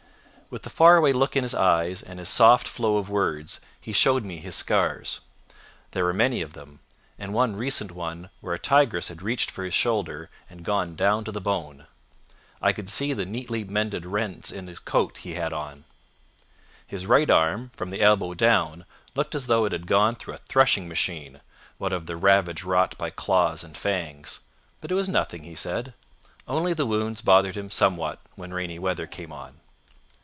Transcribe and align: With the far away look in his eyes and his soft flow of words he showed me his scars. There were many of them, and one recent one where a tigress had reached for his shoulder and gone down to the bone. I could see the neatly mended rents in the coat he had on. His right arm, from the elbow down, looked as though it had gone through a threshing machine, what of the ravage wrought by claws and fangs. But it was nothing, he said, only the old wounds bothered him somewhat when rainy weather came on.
With 0.51 0.63
the 0.63 0.69
far 0.69 0.97
away 0.97 1.13
look 1.13 1.37
in 1.37 1.43
his 1.43 1.53
eyes 1.55 2.01
and 2.03 2.19
his 2.19 2.27
soft 2.27 2.67
flow 2.67 2.97
of 2.97 3.09
words 3.09 3.61
he 3.79 3.93
showed 3.93 4.25
me 4.25 4.39
his 4.39 4.53
scars. 4.53 5.21
There 5.91 6.03
were 6.03 6.11
many 6.11 6.41
of 6.41 6.51
them, 6.51 6.81
and 7.17 7.33
one 7.33 7.55
recent 7.55 7.89
one 7.93 8.29
where 8.41 8.53
a 8.53 8.59
tigress 8.59 9.07
had 9.07 9.21
reached 9.21 9.49
for 9.49 9.63
his 9.63 9.73
shoulder 9.73 10.29
and 10.49 10.65
gone 10.65 10.97
down 10.97 11.23
to 11.23 11.31
the 11.31 11.39
bone. 11.39 11.87
I 12.61 12.73
could 12.73 12.89
see 12.89 13.13
the 13.13 13.25
neatly 13.25 13.63
mended 13.63 14.05
rents 14.05 14.51
in 14.51 14.65
the 14.65 14.75
coat 14.75 15.19
he 15.19 15.35
had 15.35 15.53
on. 15.53 15.85
His 16.85 17.05
right 17.05 17.29
arm, 17.29 17.71
from 17.77 17.89
the 17.89 18.01
elbow 18.01 18.33
down, 18.33 18.83
looked 19.15 19.33
as 19.35 19.45
though 19.47 19.63
it 19.63 19.71
had 19.71 19.87
gone 19.87 20.15
through 20.15 20.33
a 20.33 20.37
threshing 20.49 20.89
machine, 20.89 21.39
what 21.77 21.93
of 21.93 22.07
the 22.07 22.17
ravage 22.17 22.65
wrought 22.65 22.97
by 22.97 23.09
claws 23.09 23.63
and 23.63 23.77
fangs. 23.77 24.41
But 24.81 24.91
it 24.91 24.95
was 24.95 25.07
nothing, 25.07 25.45
he 25.45 25.55
said, 25.55 25.93
only 26.45 26.73
the 26.73 26.83
old 26.83 26.89
wounds 26.91 27.21
bothered 27.21 27.55
him 27.55 27.71
somewhat 27.71 28.19
when 28.35 28.53
rainy 28.53 28.79
weather 28.79 29.07
came 29.07 29.31
on. 29.31 29.61